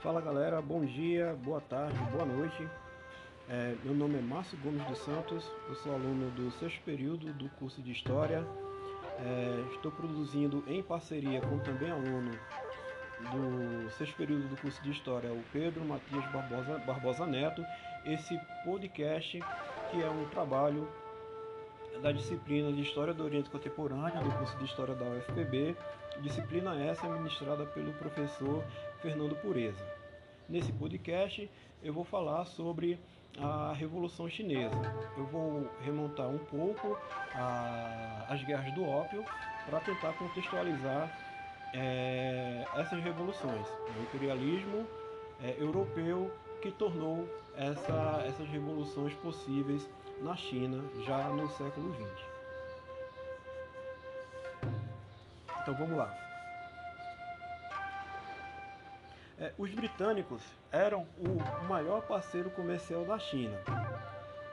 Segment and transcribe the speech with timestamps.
[0.00, 2.68] Fala galera, bom dia, boa tarde, boa noite.
[3.48, 7.48] É, meu nome é Márcio Gomes dos Santos, eu sou aluno do sexto período do
[7.50, 8.46] curso de História.
[9.18, 12.30] É, estou produzindo em parceria com também aluno
[13.20, 17.64] do sexto período do curso de História, o Pedro Matias Barbosa, Barbosa Neto,
[18.04, 19.40] esse podcast
[19.90, 20.86] que é um trabalho
[22.02, 25.76] da disciplina de História do Oriente Contemporâneo do curso de História da UFPB,
[26.20, 28.64] disciplina essa ministrada pelo professor
[29.00, 29.84] Fernando Pureza.
[30.48, 31.50] Nesse podcast
[31.82, 32.98] eu vou falar sobre
[33.38, 34.76] a Revolução Chinesa.
[35.16, 36.98] Eu vou remontar um pouco
[37.34, 39.24] a, as guerras do ópio
[39.66, 41.12] para tentar contextualizar
[41.74, 44.86] é, essas revoluções, o imperialismo
[45.42, 46.32] é, europeu
[46.62, 49.88] que tornou essa, essas revoluções possíveis
[50.22, 52.37] na China já no século XX.
[55.68, 56.16] Então vamos lá.
[59.38, 63.54] É, os britânicos eram o maior parceiro comercial da China.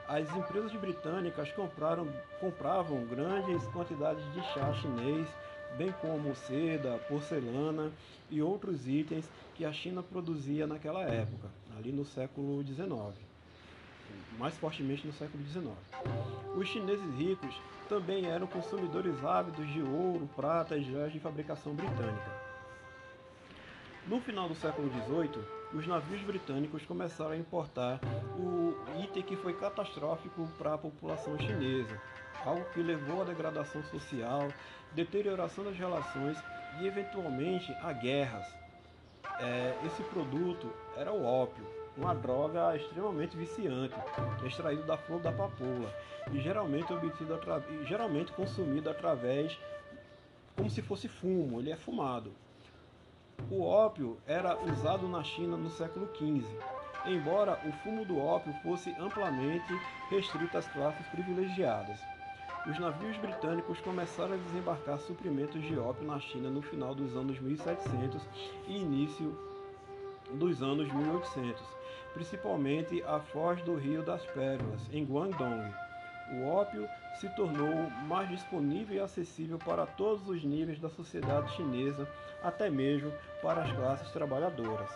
[0.06, 2.06] As empresas britânicas compraram,
[2.38, 5.26] compravam grandes quantidades de chá chinês,
[5.78, 7.90] bem como seda, porcelana
[8.30, 13.16] e outros itens que a China produzia naquela época, ali no século XIX,
[14.38, 15.74] mais fortemente no século XIX.
[16.56, 17.54] Os chineses ricos
[17.88, 22.46] também eram consumidores ávidos de ouro, prata e joias de fabricação britânica.
[24.06, 27.98] No final do século XVIII, os navios britânicos começaram a importar
[28.38, 32.00] o item que foi catastrófico para a população chinesa,
[32.44, 34.48] algo que levou à degradação social,
[34.92, 36.38] deterioração das relações
[36.80, 38.46] e eventualmente a guerras.
[39.40, 43.94] É, esse produto era o ópio, uma droga extremamente viciante,
[44.44, 45.92] extraído da flor da papoula
[46.30, 47.38] e geralmente obtido
[47.84, 49.58] geralmente consumido através
[50.56, 52.32] como se fosse fumo, ele é fumado.
[53.50, 56.46] O ópio era usado na China no século XV,
[57.04, 59.72] embora o fumo do ópio fosse amplamente
[60.08, 62.00] restrito às classes privilegiadas.
[62.66, 67.38] Os navios britânicos começaram a desembarcar suprimentos de ópio na China no final dos anos
[67.38, 68.20] 1700
[68.66, 69.38] e início
[70.32, 71.62] dos anos 1800,
[72.16, 75.70] principalmente a foz do Rio das Pérolas, em Guangdong.
[76.32, 76.88] O ópio
[77.20, 82.08] se tornou mais disponível e acessível para todos os níveis da sociedade chinesa,
[82.42, 83.12] até mesmo
[83.42, 84.88] para as classes trabalhadoras.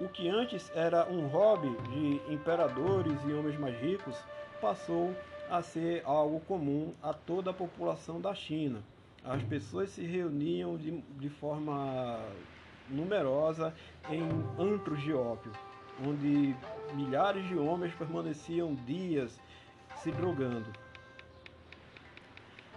[0.00, 4.16] O que antes era um hobby de imperadores e homens mais ricos
[4.62, 5.14] passou
[5.50, 8.82] a ser algo comum a toda a população da China.
[9.22, 12.18] As pessoas se reuniam de, de forma
[12.88, 13.74] numerosa
[14.10, 14.22] em
[14.58, 15.52] antros de ópio,
[16.06, 16.54] onde
[16.94, 19.38] milhares de homens permaneciam dias
[20.02, 20.66] se drogando.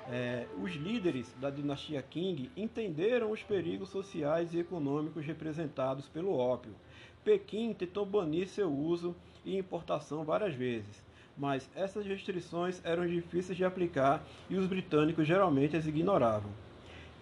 [0.08, 6.76] É, os líderes da dinastia Qing entenderam os perigos sociais e econômicos representados pelo ópio.
[7.24, 11.04] Pequim tentou banir seu uso e importação várias vezes,
[11.36, 16.52] mas essas restrições eram difíceis de aplicar e os britânicos geralmente as ignoravam.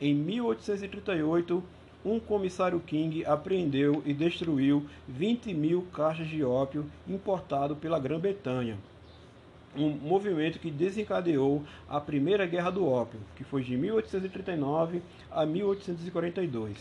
[0.02, 1.64] Em 1838,
[2.06, 8.78] um comissário King apreendeu e destruiu 20 mil caixas de ópio importado pela Grã-Bretanha
[9.76, 16.78] um movimento que desencadeou a Primeira Guerra do Ópio, que foi de 1839 a 1842.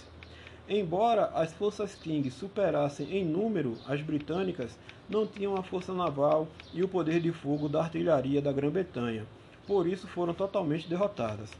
[0.68, 4.78] Embora as forças King superassem em número as britânicas,
[5.08, 9.26] não tinham a força naval e o poder de fogo da artilharia da Grã-Bretanha,
[9.66, 11.50] por isso foram totalmente derrotadas.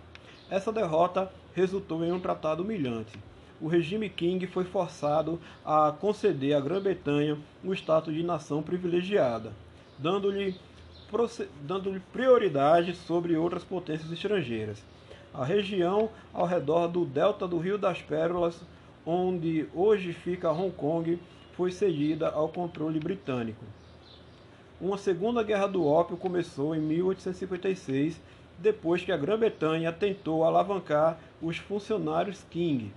[0.50, 3.18] Essa derrota resultou em um tratado humilhante.
[3.62, 9.52] O regime King foi forçado a conceder à Grã-Bretanha o status de nação privilegiada,
[9.96, 10.56] dando-lhe
[11.60, 14.82] dando-lhe prioridade sobre outras potências estrangeiras.
[15.32, 18.60] A região ao redor do delta do Rio das Pérolas,
[19.06, 21.20] onde hoje fica Hong Kong,
[21.52, 23.64] foi cedida ao controle britânico.
[24.80, 28.20] Uma segunda guerra do ópio começou em 1856,
[28.58, 32.92] depois que a Grã-Bretanha tentou alavancar os funcionários King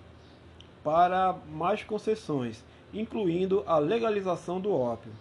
[0.86, 5.12] para mais concessões, incluindo a legalização do ópio.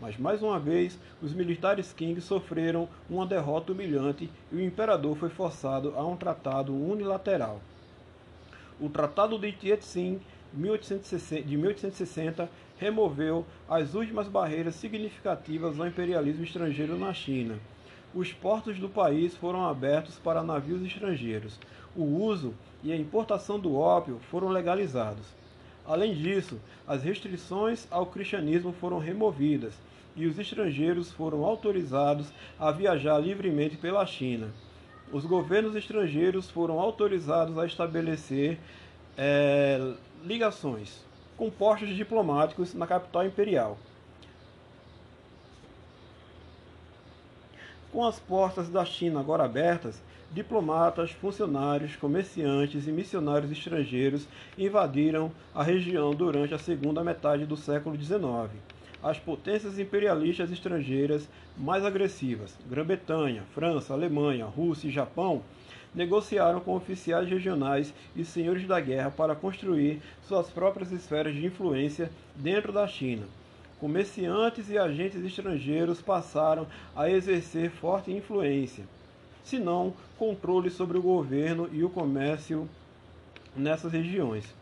[0.00, 5.28] Mas mais uma vez, os militares Qing sofreram uma derrota humilhante e o imperador foi
[5.28, 7.60] forçado a um tratado unilateral.
[8.80, 10.18] O Tratado de Tietzin
[10.50, 12.48] de 1860
[12.78, 17.58] removeu as últimas barreiras significativas ao imperialismo estrangeiro na China.
[18.14, 21.58] Os portos do país foram abertos para navios estrangeiros.
[21.96, 22.52] O uso
[22.84, 25.26] e a importação do ópio foram legalizados.
[25.86, 29.74] Além disso, as restrições ao cristianismo foram removidas
[30.14, 34.48] e os estrangeiros foram autorizados a viajar livremente pela China.
[35.10, 38.58] os governos estrangeiros foram autorizados a estabelecer
[39.16, 39.94] é,
[40.24, 41.04] ligações
[41.36, 43.76] com postos diplomáticos na capital imperial.
[47.92, 50.00] Com as portas da China agora abertas,
[50.30, 57.94] diplomatas, funcionários, comerciantes e missionários estrangeiros invadiram a região durante a segunda metade do século
[57.94, 58.50] XIX.
[59.02, 65.42] As potências imperialistas estrangeiras mais agressivas, Grã-Bretanha, França, Alemanha, Rússia e Japão,
[65.94, 72.10] negociaram com oficiais regionais e senhores da guerra para construir suas próprias esferas de influência
[72.34, 73.26] dentro da China.
[73.82, 78.84] Comerciantes e agentes estrangeiros passaram a exercer forte influência
[79.42, 82.68] se não controle sobre o governo e o comércio
[83.56, 84.54] nessas regiões.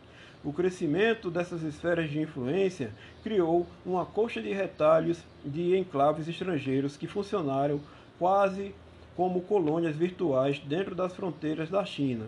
[0.43, 2.89] O crescimento dessas esferas de influência
[3.21, 7.79] criou uma coxa de retalhos de enclaves estrangeiros que funcionaram
[8.17, 8.73] quase
[9.15, 12.25] como colônias virtuais dentro das fronteiras da China.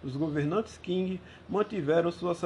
[0.00, 1.18] Os governantes Qing
[1.48, 2.36] mantiveram sua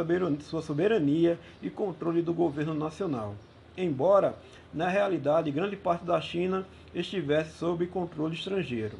[0.62, 3.34] soberania e controle do governo nacional,
[3.76, 4.36] embora,
[4.72, 8.96] na realidade, grande parte da China estivesse sob controle estrangeiro.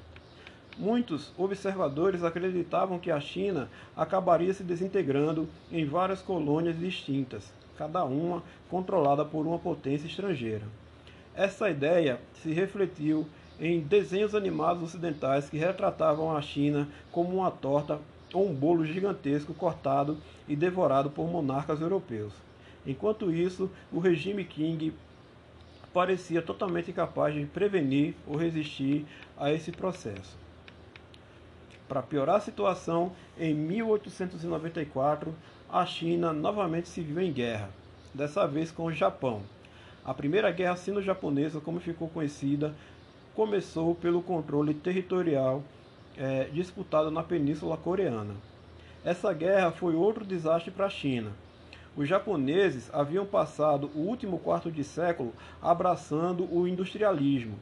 [0.76, 8.42] Muitos observadores acreditavam que a China acabaria se desintegrando em várias colônias distintas, cada uma
[8.68, 10.66] controlada por uma potência estrangeira.
[11.34, 13.26] Essa ideia se refletiu
[13.60, 18.00] em desenhos animados ocidentais que retratavam a China como uma torta
[18.32, 20.18] ou um bolo gigantesco cortado
[20.48, 22.32] e devorado por monarcas europeus.
[22.86, 24.92] Enquanto isso, o regime Qing
[25.92, 30.36] parecia totalmente incapaz de prevenir ou resistir a esse processo.
[31.88, 35.34] Para piorar a situação, em 1894,
[35.70, 37.70] a China novamente se viu em guerra,
[38.12, 39.42] dessa vez com o Japão.
[40.04, 42.74] A Primeira Guerra Sino-Japonesa, como ficou conhecida,
[43.34, 45.62] começou pelo controle territorial
[46.16, 48.34] é, disputado na Península Coreana.
[49.04, 51.32] Essa guerra foi outro desastre para a China.
[51.96, 55.32] Os japoneses haviam passado o último quarto de século
[55.62, 57.56] abraçando o industrialismo,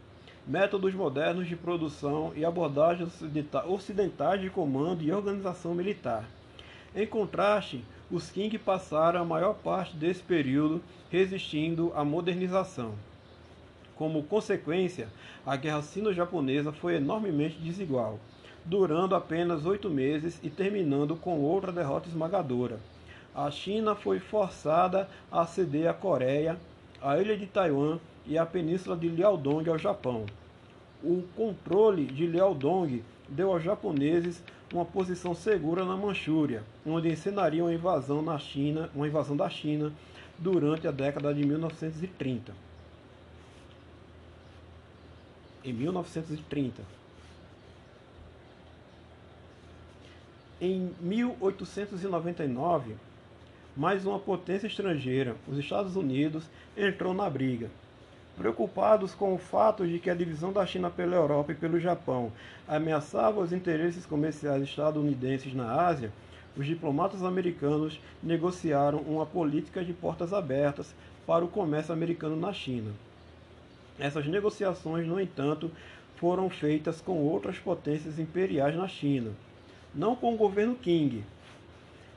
[0.46, 3.22] métodos modernos de produção e abordagens
[3.66, 6.24] ocidentais de comando e organização militar.
[6.96, 12.94] Em contraste, os Qing passaram a maior parte desse período resistindo à modernização.
[13.96, 15.08] Como consequência,
[15.44, 18.18] a guerra sino-japonesa foi enormemente desigual,
[18.64, 22.80] durando apenas oito meses e terminando com outra derrota esmagadora.
[23.34, 26.58] A China foi forçada a ceder a Coreia,
[27.00, 30.26] a ilha de Taiwan e a península de Liaodong ao Japão.
[31.02, 34.42] O controle de Liaodong deu aos japoneses
[34.72, 39.90] uma posição segura na Manchúria, onde encenariam uma invasão na China, uma invasão da China
[40.38, 42.52] durante a década de 1930.
[45.64, 46.82] Em 1930.
[50.60, 52.94] Em 1899,
[53.74, 56.44] mais uma potência estrangeira, os Estados Unidos,
[56.76, 57.70] entrou na briga.
[58.36, 62.30] Preocupados com o fato de que a divisão da China pela Europa e pelo Japão
[62.68, 66.12] ameaçava os interesses comerciais estadunidenses na Ásia,
[66.54, 70.94] os diplomatas americanos negociaram uma política de portas abertas
[71.26, 72.90] para o comércio americano na China.
[73.98, 75.70] Essas negociações, no entanto,
[76.16, 79.30] foram feitas com outras potências imperiais na China,
[79.94, 81.24] não com o governo Qing,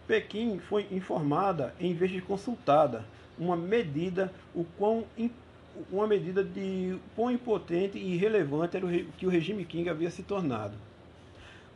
[0.07, 3.05] Pequim foi informada em vez de consultada,
[3.38, 5.03] uma medida o quão
[5.91, 10.24] uma medida de quão impotente e irrelevante era o que o regime Qing havia se
[10.24, 10.77] tornado.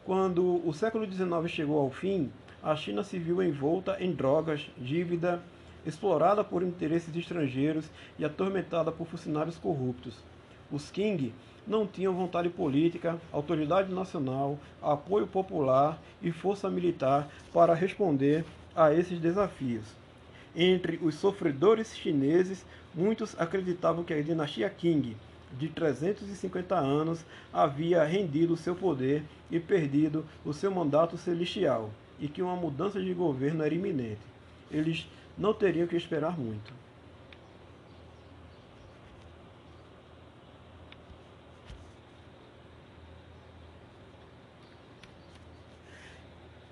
[0.06, 2.32] Quando o século XIX chegou ao fim,
[2.64, 5.42] a China se viu envolta em drogas, dívida,
[5.86, 10.24] explorada por interesses estrangeiros e atormentada por funcionários corruptos.
[10.72, 11.34] Os Qing
[11.66, 18.46] não tinham vontade política, autoridade nacional, apoio popular e força militar para responder
[18.76, 19.86] a esses desafios.
[20.56, 25.16] Entre os sofredores chineses, muitos acreditavam que a dinastia Qing,
[25.58, 32.42] de 350 anos, havia rendido seu poder e perdido o seu mandato celestial, e que
[32.42, 34.22] uma mudança de governo era iminente.
[34.72, 35.08] Eles
[35.38, 36.79] não teriam que esperar muito.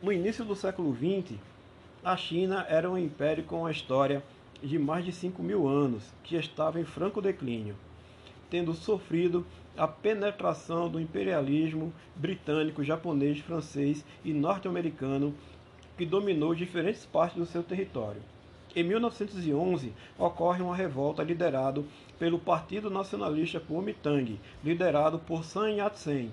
[0.07, 1.37] No início do século XX,
[2.01, 4.23] a China era um império com uma história
[4.63, 7.75] de mais de 5 mil anos, que estava em franco declínio,
[8.49, 9.45] tendo sofrido
[9.75, 15.35] a penetração do imperialismo britânico, japonês, francês e norte-americano,
[15.97, 18.21] que dominou diferentes partes do seu território.
[18.73, 21.83] Em 1911, ocorre uma revolta liderada
[22.17, 26.31] pelo Partido Nacionalista Kuomintang, liderado por Sun Yat-sen,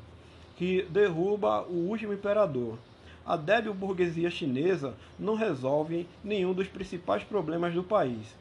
[0.57, 2.79] que derruba o último imperador.
[3.27, 8.37] A débil burguesia chinesa não resolve nenhum dos principais problemas do país.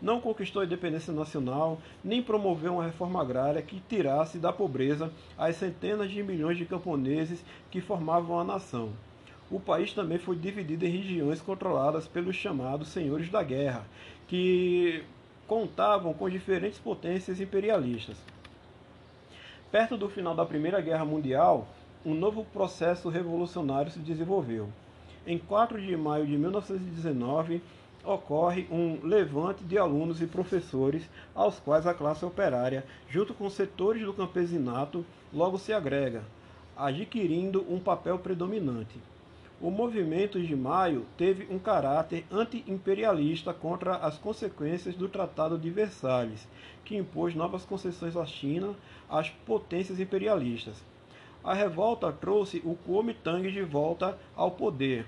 [0.00, 5.56] Não conquistou a independência nacional, nem promoveu uma reforma agrária que tirasse da pobreza as
[5.56, 8.92] centenas de milhões de camponeses que formavam a nação.
[9.50, 13.86] O país também foi dividido em regiões controladas pelos chamados senhores da guerra,
[14.26, 15.04] que
[15.46, 18.16] contavam com diferentes potências imperialistas.
[19.70, 21.68] Perto do final da Primeira Guerra Mundial,
[22.06, 24.68] um novo processo revolucionário se desenvolveu.
[25.26, 27.60] Em 4 de maio de 1919,
[28.04, 31.02] ocorre um levante de alunos e professores,
[31.34, 36.22] aos quais a classe operária, junto com setores do campesinato, logo se agrega,
[36.76, 39.00] adquirindo um papel predominante.
[39.60, 46.46] O movimento de maio teve um caráter anti-imperialista contra as consequências do Tratado de Versalhes,
[46.84, 48.76] que impôs novas concessões à China
[49.10, 50.84] às potências imperialistas.
[51.46, 55.06] A revolta trouxe o Kuomintang de volta ao poder,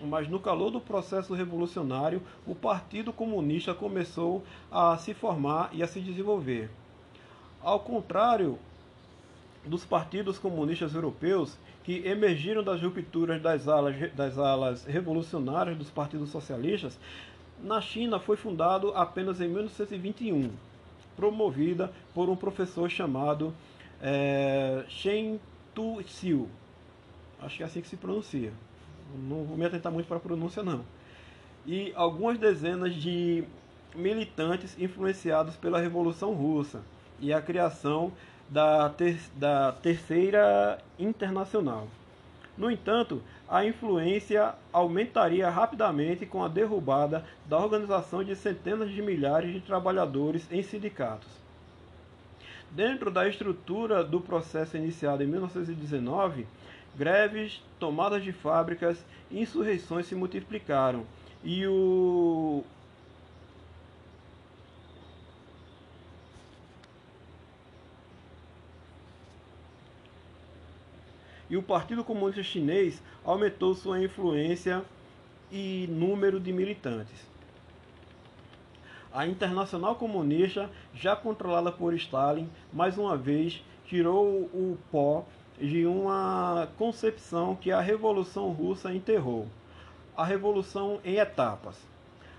[0.00, 5.88] mas no calor do processo revolucionário, o Partido Comunista começou a se formar e a
[5.88, 6.70] se desenvolver.
[7.60, 8.60] Ao contrário
[9.66, 16.30] dos partidos comunistas europeus, que emergiram das rupturas das alas, das alas revolucionárias dos partidos
[16.30, 16.96] socialistas,
[17.60, 20.52] na China foi fundado apenas em 1921,
[21.16, 23.52] promovida por um professor chamado
[24.00, 25.40] é, Shen
[25.74, 26.48] Tu-xiu.
[27.40, 28.52] Acho que é assim que se pronuncia.
[29.28, 30.84] Não vou me atentar muito para a pronúncia, não.
[31.66, 33.44] E algumas dezenas de
[33.94, 36.82] militantes influenciados pela Revolução Russa
[37.20, 38.12] e a criação
[38.48, 41.88] da, ter da Terceira Internacional.
[42.56, 49.52] No entanto, a influência aumentaria rapidamente com a derrubada da organização de centenas de milhares
[49.52, 51.41] de trabalhadores em sindicatos.
[52.74, 56.46] Dentro da estrutura do processo iniciado em 1919,
[56.96, 61.04] greves, tomadas de fábricas e insurreições se multiplicaram,
[61.44, 62.64] e o
[71.50, 74.82] e o Partido Comunista Chinês aumentou sua influência
[75.50, 77.31] e número de militantes.
[79.14, 85.26] A Internacional Comunista, já controlada por Stalin, mais uma vez tirou o pó
[85.60, 89.46] de uma concepção que a Revolução Russa enterrou.
[90.16, 91.76] A revolução em etapas.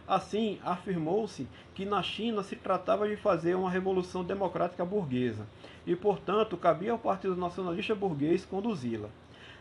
[0.08, 5.46] Assim, afirmou-se que na China se tratava de fazer uma revolução democrática burguesa
[5.86, 9.10] e, portanto, cabia ao Partido Nacionalista Burguês conduzi-la.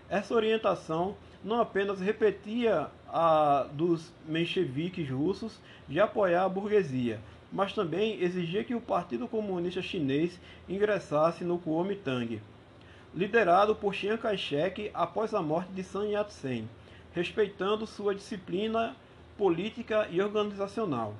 [0.09, 1.15] Essa orientação
[1.45, 7.21] não apenas repetia a dos mencheviques russos de apoiar a burguesia,
[7.53, 12.41] mas também exigia que o Partido Comunista Chinês ingressasse no Kuomintang,
[13.15, 16.67] liderado por Chiang Kai-shek após a morte de Sun Yat-sen,
[17.15, 18.97] respeitando sua disciplina
[19.37, 21.15] política e organizacional.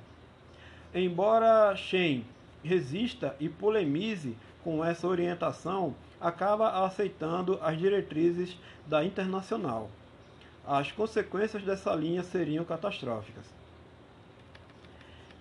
[0.95, 2.25] Embora Chen
[2.63, 8.57] resista e polemize com essa orientação, acaba aceitando as diretrizes
[8.87, 9.89] da Internacional.
[10.65, 13.45] As consequências dessa linha seriam catastróficas.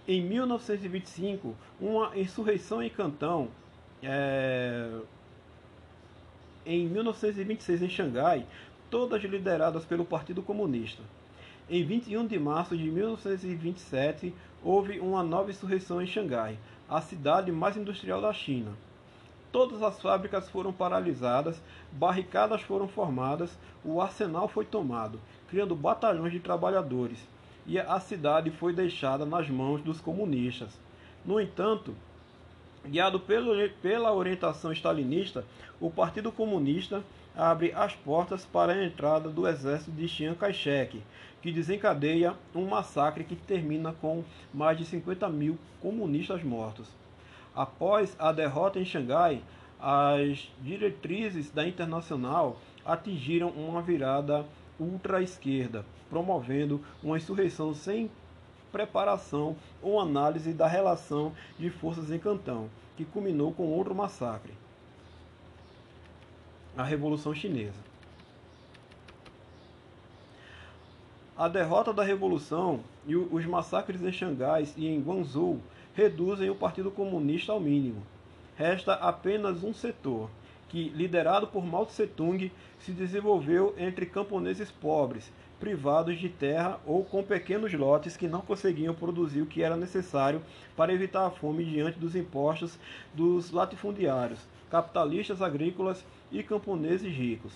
[0.07, 3.49] Em 1925, uma insurreição em Cantão,
[4.03, 4.91] é...
[6.67, 8.45] em 1926 em Xangai,
[8.91, 11.03] todas lideradas pelo Partido Comunista.
[11.71, 17.77] Em 21 de março de 1927, houve uma nova insurreição em Xangai, a cidade mais
[17.77, 18.73] industrial da China.
[19.53, 21.61] Todas as fábricas foram paralisadas,
[21.93, 27.19] barricadas foram formadas, o arsenal foi tomado, criando batalhões de trabalhadores,
[27.67, 30.71] e a cidade foi deixada nas mãos dos comunistas.
[31.23, 31.95] No entanto,
[32.83, 35.45] guiado pelo, pela orientação stalinista,
[35.79, 37.05] o Partido Comunista
[37.37, 41.03] abre as portas para a entrada do exército de Chiang Kai-shek,
[41.43, 47.02] que desencadeia um massacre que termina com mais de 50 mil comunistas mortos.
[47.55, 49.43] Após a derrota em Xangai,
[49.79, 54.47] as diretrizes da Internacional atingiram uma virada
[54.79, 58.11] ultra-esquerda, promovendo uma insurreição sem
[58.71, 64.53] preparação ou análise da relação de forças em Cantão, que culminou com outro massacre
[66.77, 67.93] a Revolução Chinesa.
[71.37, 75.61] A derrota da Revolução e os massacres em Xangai e em Guangzhou
[75.95, 78.03] reduzem o Partido Comunista ao mínimo.
[78.57, 80.31] Resta apenas um setor,
[80.69, 85.31] que, liderado por Mao Tse-tung, se desenvolveu entre camponeses pobres,
[85.61, 90.43] privados de terra ou com pequenos lotes que não conseguiam produzir o que era necessário
[90.77, 92.79] para evitar a fome diante dos impostos
[93.15, 97.53] dos latifundiários, capitalistas agrícolas e camponeses ricos.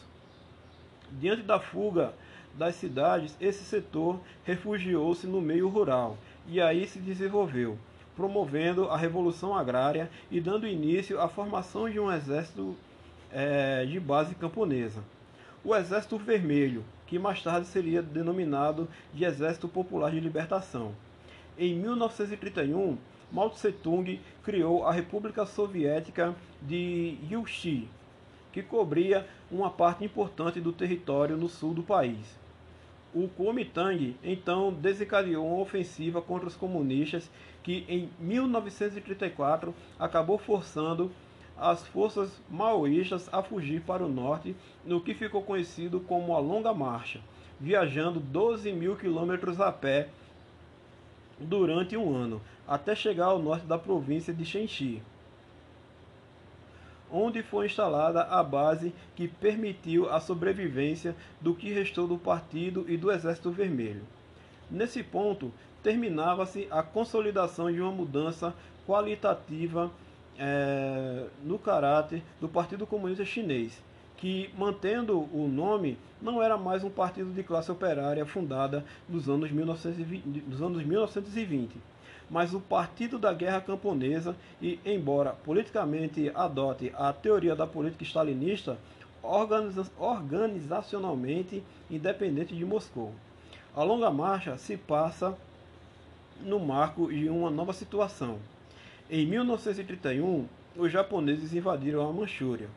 [1.10, 2.14] Diante da fuga
[2.54, 6.16] das cidades, esse setor refugiou-se no meio rural
[6.46, 7.76] e aí se desenvolveu,
[8.16, 12.74] promovendo a revolução agrária e dando início à formação de um exército
[13.30, 15.04] é, de base camponesa.
[15.62, 20.92] O Exército Vermelho, que mais tarde seria denominado de Exército Popular de Libertação.
[21.58, 22.96] Em 1931,
[23.32, 27.88] Mao Tse-tung criou a República Soviética de Yuxi,
[28.52, 32.45] que cobria uma parte importante do território no sul do país.
[33.14, 37.30] O Kuomintang então desencadeou uma ofensiva contra os comunistas
[37.62, 41.10] que em 1934 acabou forçando
[41.58, 46.74] as forças maoístas a fugir para o norte, no que ficou conhecido como a Longa
[46.74, 47.20] Marcha,
[47.58, 50.08] viajando 12 mil quilômetros a pé
[51.38, 55.02] durante um ano, até chegar ao norte da província de Shenxi,
[57.10, 62.96] onde foi instalada a base que permitiu a sobrevivência do que restou do Partido e
[62.96, 64.02] do Exército Vermelho.
[64.70, 68.54] Nesse ponto, terminava-se a consolidação de uma mudança
[68.86, 69.90] qualitativa
[70.38, 73.82] é, no caráter do Partido Comunista Chinês,
[74.16, 79.50] que, mantendo o nome, não era mais um partido de classe operária fundada nos anos
[79.50, 81.76] 1920, nos anos 1920
[82.28, 88.78] mas o Partido da Guerra Camponesa e, embora politicamente adote a teoria da política stalinista,
[89.22, 93.12] organiza organizacionalmente independente de Moscou.
[93.74, 95.36] A longa marcha se passa
[96.40, 98.38] no marco de uma nova situação.
[99.10, 102.68] Em 1931, os japoneses invadiram a Manchúria.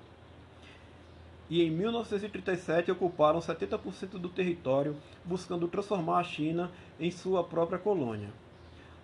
[1.49, 8.29] E em 1937 ocuparam 70% do território, buscando transformar a China em sua própria colônia.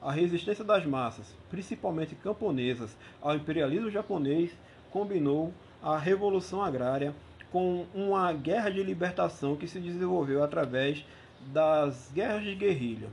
[0.05, 4.51] A resistência das massas, principalmente camponesas, ao imperialismo japonês
[4.91, 7.11] combinou a revolução agrária
[7.51, 11.03] com uma guerra de libertação que se desenvolveu através
[11.47, 13.07] das guerras de guerrilha.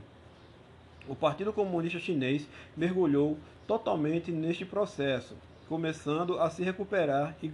[1.07, 5.35] O Partido Comunista Chinês mergulhou totalmente neste processo,
[5.67, 7.51] começando a se recuperar e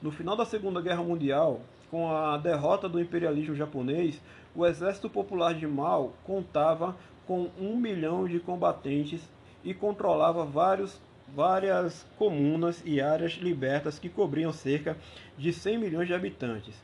[0.00, 4.20] no final da Segunda Guerra Mundial, com a derrota do imperialismo japonês,
[4.54, 6.94] o Exército Popular de Mao contava
[7.26, 9.20] com um milhão de combatentes
[9.64, 11.00] e controlava vários,
[11.34, 14.96] várias comunas e áreas libertas que cobriam cerca
[15.36, 16.74] de 100 milhões de habitantes.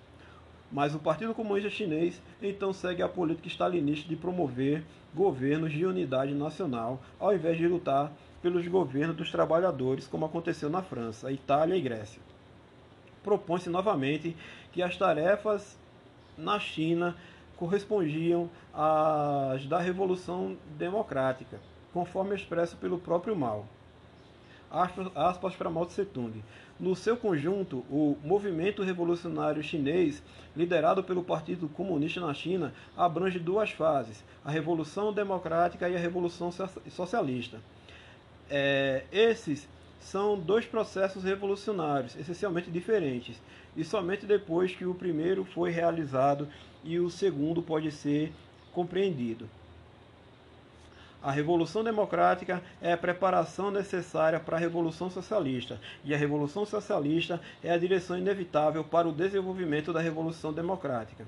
[0.71, 4.83] Mas o Partido Comunista Chinês então segue a política stalinista de promover
[5.15, 10.83] governos de unidade nacional, ao invés de lutar pelos governos dos trabalhadores, como aconteceu na
[10.83, 12.21] França, Itália e Grécia.
[13.23, 14.35] Propõe-se novamente
[14.73, 15.79] que as tarefas
[16.37, 17.15] na China
[17.63, 21.61] correspondiam às da Revolução Democrática,
[21.93, 23.65] conforme expresso pelo próprio Mao.
[25.15, 26.43] Aspas, para Mao Tse Tung.
[26.81, 30.21] No seu conjunto, o movimento revolucionário chinês,
[30.57, 36.51] liderado pelo Partido Comunista na China, abrange duas fases: a Revolução Democrática e a Revolução
[36.91, 37.61] Socialista.
[38.51, 39.69] É, esses
[40.01, 43.41] são dois processos revolucionários, essencialmente diferentes,
[43.77, 46.49] e somente depois que o primeiro foi realizado
[46.85, 48.33] e o segundo pode ser
[48.73, 49.49] compreendido.
[51.23, 57.41] A Revolução Democrática é a preparação necessária para a Revolução Socialista, e a Revolução Socialista
[57.63, 61.25] é a direção inevitável para o desenvolvimento da Revolução Democrática.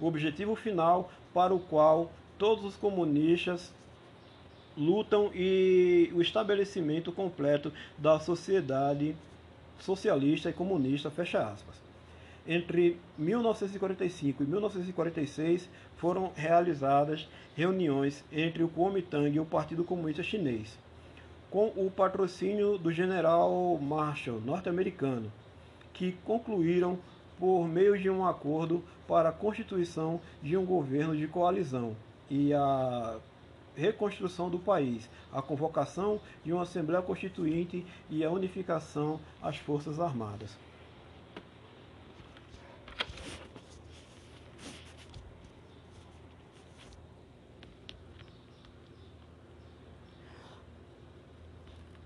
[0.00, 3.70] O objetivo final para o qual todos os comunistas
[4.76, 9.14] lutam e o estabelecimento completo da sociedade
[9.78, 11.83] socialista e comunista, fecha aspas.
[12.46, 17.26] Entre 1945 e 1946 foram realizadas
[17.56, 20.78] reuniões entre o Kuomintang e o Partido Comunista Chinês,
[21.50, 25.32] com o patrocínio do general Marshall norte-americano,
[25.94, 26.98] que concluíram
[27.38, 31.96] por meio de um acordo para a constituição de um governo de coalizão
[32.28, 33.16] e a
[33.74, 40.58] reconstrução do país, a convocação de uma Assembleia Constituinte e a unificação às Forças Armadas.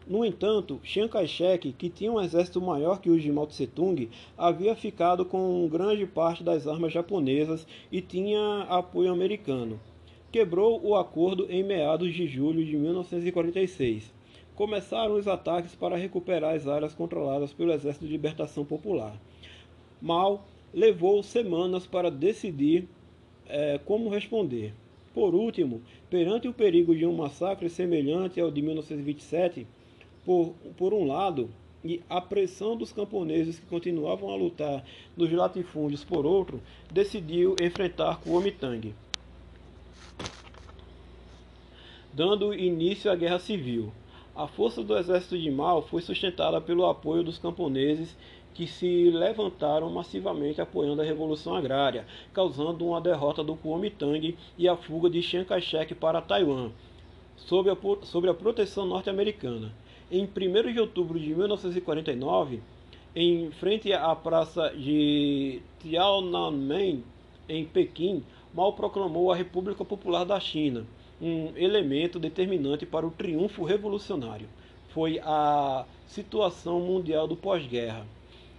[0.09, 4.75] No entanto, Chiang Kai-shek, que tinha um exército maior que o de Mao Tse-tung, havia
[4.75, 9.79] ficado com grande parte das armas japonesas e tinha apoio americano.
[10.33, 14.11] Quebrou o acordo em meados de julho de 1946.
[14.55, 19.15] Começaram os ataques para recuperar as áreas controladas pelo Exército de Libertação Popular.
[20.01, 20.43] Mao
[20.73, 22.89] levou semanas para decidir
[23.47, 24.73] é, como responder.
[25.13, 29.67] Por último, perante o perigo de um massacre semelhante ao de 1927,
[30.29, 31.49] por, por um lado,
[31.83, 34.85] e a pressão dos camponeses que continuavam a lutar
[35.17, 36.61] nos latifúndios por outro,
[36.93, 38.95] decidiu enfrentar Kuomintang,
[42.13, 43.91] dando início à Guerra Civil.
[44.37, 48.15] A força do exército de Mao foi sustentada pelo apoio dos camponeses
[48.53, 54.77] que se levantaram massivamente apoiando a Revolução Agrária, causando uma derrota do Kuomintang e a
[54.77, 56.69] fuga de Chiang Kai-shek para Taiwan,
[57.35, 59.73] sob a, sob a proteção norte-americana.
[60.11, 62.63] Em 1 de outubro de 1949,
[63.15, 67.05] em frente à praça de Tiananmen,
[67.47, 70.87] em Pequim, Mao proclamou a República Popular da China,
[71.21, 74.49] um elemento determinante para o triunfo revolucionário.
[74.95, 78.07] Foi a situação mundial do pós-guerra.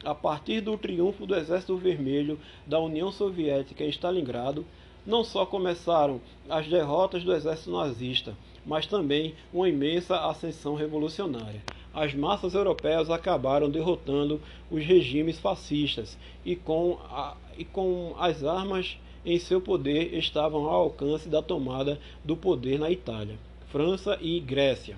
[0.03, 4.63] A partir do triunfo do Exército Vermelho da União Soviética em Stalingrado,
[5.03, 8.35] não só começaram as derrotas do exército nazista,
[8.69, 11.63] mas também uma imensa ascensão revolucionária.
[11.91, 18.95] As massas europeias acabaram derrotando os regimes fascistas e com, a, e com as armas
[19.25, 23.39] em seu poder estavam ao alcance da tomada do poder na Itália,
[23.71, 24.97] França e Grécia.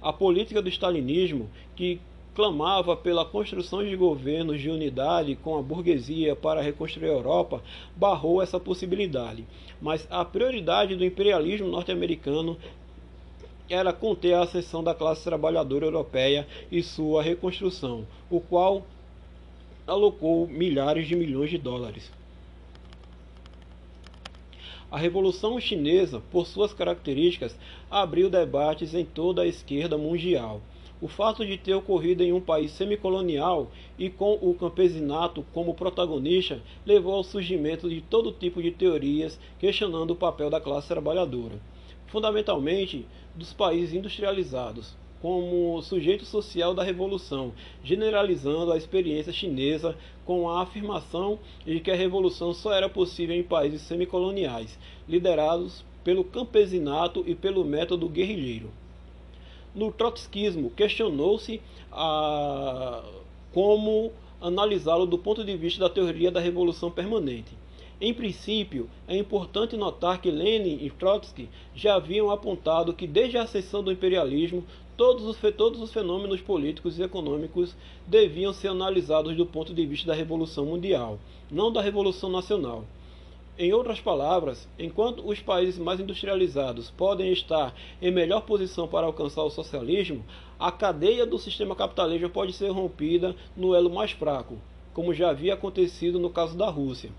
[0.00, 1.98] A política do stalinismo, que
[2.34, 7.62] clamava pela construção de governos de unidade com a burguesia para reconstruir a Europa,
[7.96, 9.46] barrou essa possibilidade.
[9.80, 12.58] Mas a prioridade do imperialismo norte-americano
[13.68, 18.84] era conter a ascensão da classe trabalhadora europeia e sua reconstrução, o qual
[19.86, 22.10] alocou milhares de milhões de dólares.
[24.90, 27.58] A Revolução Chinesa, por suas características,
[27.90, 30.60] abriu debates em toda a esquerda mundial.
[31.04, 36.62] O fato de ter ocorrido em um país semicolonial e com o campesinato como protagonista
[36.86, 41.60] levou ao surgimento de todo tipo de teorias questionando o papel da classe trabalhadora,
[42.06, 50.62] fundamentalmente dos países industrializados, como sujeito social da revolução, generalizando a experiência chinesa com a
[50.62, 57.34] afirmação de que a revolução só era possível em países semicoloniais, liderados pelo campesinato e
[57.34, 58.72] pelo método guerrilheiro.
[59.74, 61.60] No trotskismo, questionou-se
[63.52, 67.52] como analisá-lo do ponto de vista da teoria da revolução permanente.
[68.00, 73.42] Em princípio, é importante notar que Lenin e Trotsky já haviam apontado que desde a
[73.42, 74.64] ascensão do imperialismo,
[74.96, 77.74] todos os, todos os fenômenos políticos e econômicos
[78.06, 81.18] deviam ser analisados do ponto de vista da revolução mundial,
[81.50, 82.84] não da revolução nacional.
[83.56, 89.44] Em outras palavras, enquanto os países mais industrializados podem estar em melhor posição para alcançar
[89.44, 90.24] o socialismo,
[90.58, 94.58] a cadeia do sistema capitalista pode ser rompida no elo mais fraco,
[94.92, 97.12] como já havia acontecido no caso da Rússia.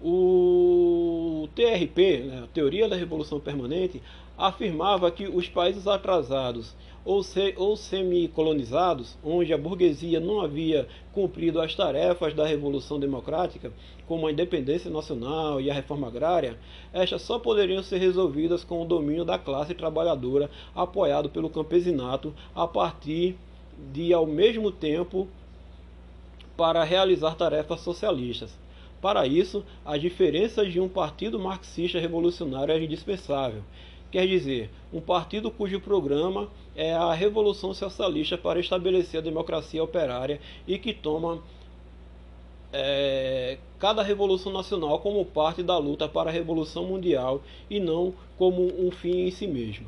[0.00, 4.00] O TRP, né, a Teoria da Revolução Permanente,
[4.36, 11.60] afirmava que os países atrasados ou, se, ou semi-colonizados, onde a burguesia não havia cumprido
[11.60, 13.72] as tarefas da Revolução Democrática,
[14.06, 16.58] como a independência nacional e a reforma agrária,
[16.92, 22.66] estas só poderiam ser resolvidas com o domínio da classe trabalhadora apoiado pelo campesinato a
[22.66, 23.36] partir
[23.92, 25.28] de, ao mesmo tempo,
[26.56, 28.50] para realizar tarefas socialistas.
[29.00, 33.62] Para isso, a diferença de um partido marxista revolucionário é indispensável.
[34.10, 40.40] Quer dizer, um partido cujo programa é a Revolução Socialista para estabelecer a democracia operária
[40.66, 41.42] e que toma
[42.72, 48.62] é, cada revolução nacional como parte da luta para a revolução mundial e não como
[48.62, 49.86] um fim em si mesmo.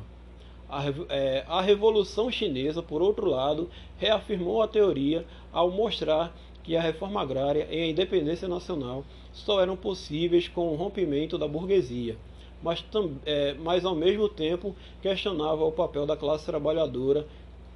[0.69, 6.81] A, é, a Revolução Chinesa, por outro lado, reafirmou a teoria ao mostrar que a
[6.81, 9.03] reforma agrária e a independência nacional
[9.33, 12.17] só eram possíveis com o rompimento da burguesia,
[12.61, 12.83] mas,
[13.25, 17.27] é, mas ao mesmo tempo questionava o papel da classe trabalhadora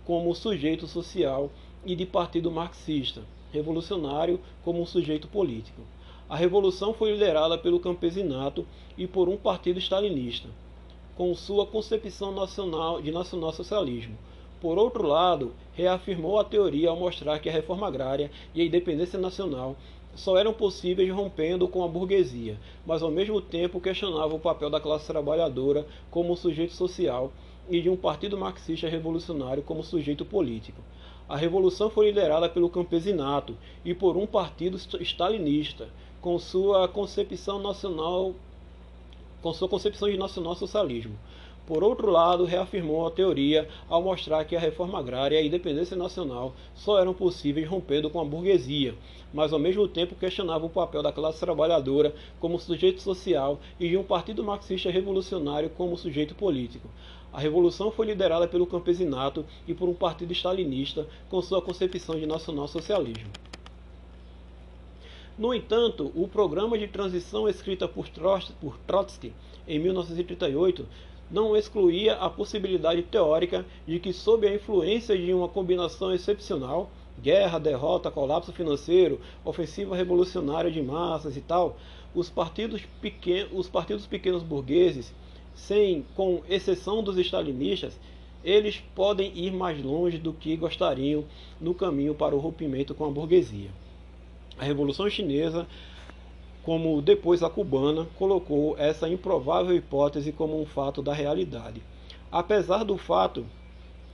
[0.06, 1.50] como sujeito social
[1.86, 3.21] e de partido marxista,
[3.52, 5.82] revolucionário como um sujeito político.
[6.30, 8.65] A revolução foi liderada pelo campesinato
[8.98, 10.50] e por um partido stalinista,
[11.15, 14.17] com sua concepção nacional de nacional-socialismo
[14.65, 19.19] por outro lado, reafirmou a teoria ao mostrar que a reforma agrária e a independência
[19.19, 19.76] nacional
[20.15, 24.80] só eram possíveis rompendo com a burguesia, mas ao mesmo tempo questionava o papel da
[24.80, 27.32] classe trabalhadora como sujeito social
[27.69, 30.82] e de um partido marxista revolucionário como sujeito político.
[31.28, 35.89] A revolução foi liderada pelo campesinato e por um partido stalinista,
[36.21, 38.34] com sua concepção nacional,
[39.41, 41.17] com sua concepção de nacional-socialismo.
[41.67, 45.97] Por outro lado, reafirmou a teoria ao mostrar que a reforma agrária e a independência
[45.97, 48.93] nacional só eram possíveis rompendo com a burguesia,
[49.34, 53.97] mas ao mesmo tempo questionava o papel da classe trabalhadora como sujeito social e de
[53.97, 56.88] um partido marxista revolucionário como sujeito político.
[57.34, 62.28] A revolução foi liderada pelo campesinato e por um partido stalinista com sua concepção de
[62.28, 63.32] nacional-socialismo.
[65.38, 69.34] No entanto, o programa de transição escrita por Trotsky
[69.67, 70.88] em 1938
[71.30, 76.90] não excluía a possibilidade teórica de que, sob a influência de uma combinação excepcional
[77.22, 81.78] guerra, derrota, colapso financeiro, ofensiva revolucionária de massas e tal,
[82.14, 82.82] os partidos,
[83.52, 85.14] os partidos pequenos burgueses,
[85.54, 87.98] sem, com exceção dos stalinistas,
[88.44, 91.26] eles podem ir mais longe do que gostariam
[91.60, 93.70] no caminho para o rompimento com a burguesia.
[94.58, 95.68] A Revolução Chinesa,
[96.65, 101.80] como depois a cubana, colocou essa improvável hipótese como um fato da realidade.
[102.32, 103.45] Apesar do fato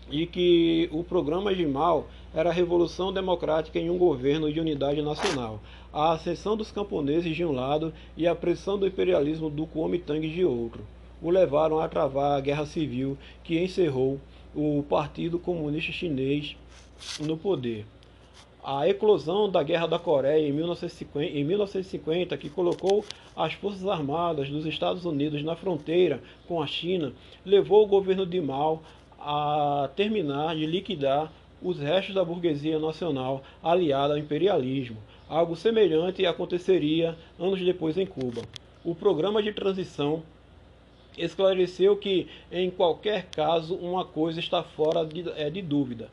[0.10, 5.02] de que o programa de Mao era a revolução democrática em um governo de unidade
[5.02, 5.62] nacional,
[5.94, 10.44] a ascensão dos camponeses de um lado e a pressão do imperialismo do Kuomintang de
[10.44, 10.84] outro,
[11.22, 14.20] o levaram a travar a guerra civil que encerrou
[14.54, 16.58] o Partido Comunista Chinês
[17.22, 17.86] no poder.
[18.64, 23.04] A eclosão da Guerra da Coreia em 1950, em 1950, que colocou
[23.36, 27.12] as Forças Armadas dos Estados Unidos na fronteira com a China,
[27.44, 28.84] levou o governo de Mao
[29.20, 34.98] a terminar de liquidar os restos da burguesia nacional aliada ao imperialismo.
[35.28, 38.44] Algo semelhante aconteceria anos depois em Cuba.
[38.84, 40.24] O programa de transição
[41.18, 46.10] esclareceu que, em qualquer caso, uma coisa está fora de, é, de dúvida.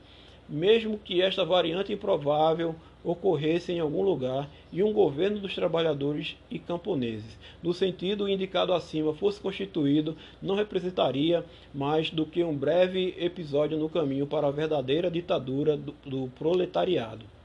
[0.48, 6.58] Mesmo que esta variante improvável ocorresse em algum lugar e um governo dos trabalhadores e
[6.58, 13.78] camponeses, no sentido indicado acima, fosse constituído, não representaria mais do que um breve episódio
[13.78, 17.37] no caminho para a verdadeira ditadura do, do proletariado.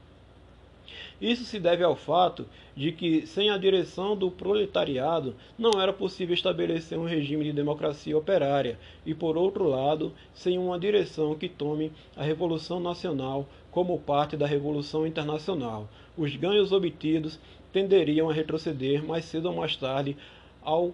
[1.24, 2.44] Isso se deve ao fato
[2.76, 8.14] de que, sem a direção do proletariado, não era possível estabelecer um regime de democracia
[8.14, 14.36] operária, e, por outro lado, sem uma direção que tome a Revolução Nacional como parte
[14.36, 15.88] da Revolução Internacional.
[16.14, 17.40] Os ganhos obtidos
[17.72, 20.18] tenderiam a retroceder mais cedo ou mais tarde
[20.60, 20.92] ao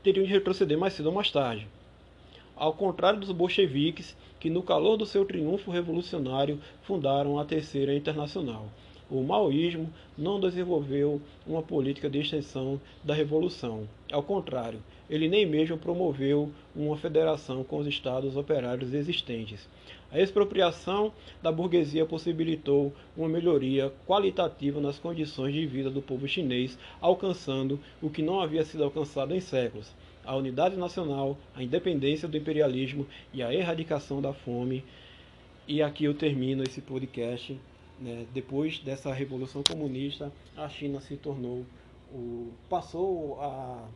[0.00, 1.66] teriam de retroceder mais cedo ou mais tarde.
[2.54, 8.68] Ao contrário dos bolcheviques, que no calor do seu triunfo revolucionário fundaram a Terceira Internacional.
[9.10, 13.86] O maoísmo não desenvolveu uma política de extensão da revolução.
[14.10, 19.68] Ao contrário, ele nem mesmo promoveu uma federação com os estados operários existentes.
[20.10, 21.12] A expropriação
[21.42, 28.08] da burguesia possibilitou uma melhoria qualitativa nas condições de vida do povo chinês, alcançando o
[28.08, 29.92] que não havia sido alcançado em séculos:
[30.24, 34.82] a unidade nacional, a independência do imperialismo e a erradicação da fome.
[35.68, 37.58] E aqui eu termino esse podcast.
[37.98, 38.26] Né?
[38.32, 41.64] Depois dessa revolução comunista, a China se tornou
[42.12, 43.88] o, passou a,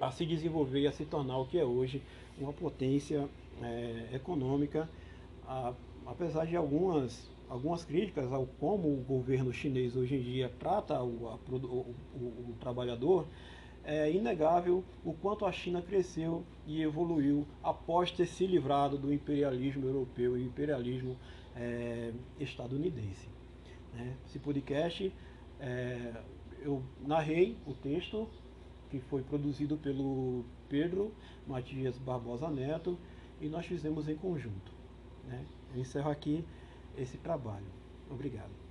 [0.00, 2.02] a se desenvolver a se tornar o que é hoje
[2.38, 3.28] uma potência
[3.62, 4.88] é, econômica,
[5.46, 5.72] a,
[6.06, 11.28] apesar de algumas algumas críticas ao como o governo chinês hoje em dia trata o,
[11.28, 13.24] a, o, o, trabalhador,
[13.84, 19.86] é inegável o quanto a China cresceu e evoluiu após ter se livrado do imperialismo
[19.86, 21.16] europeu e imperialismo
[21.56, 23.28] é, estadunidense.
[23.94, 24.16] Né?
[24.26, 25.12] Esse podcast,
[25.58, 26.22] é,
[26.60, 28.28] eu narrei o texto
[28.90, 31.12] que foi produzido pelo Pedro
[31.46, 32.98] Matias Barbosa Neto
[33.40, 34.72] e nós fizemos em conjunto.
[35.26, 35.44] Né?
[35.74, 36.44] Eu encerro aqui
[36.96, 37.66] esse trabalho.
[38.10, 38.65] Obrigado.